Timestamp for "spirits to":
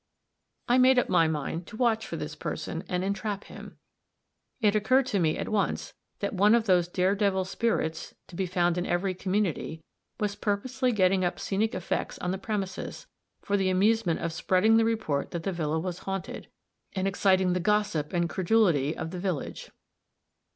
7.45-8.35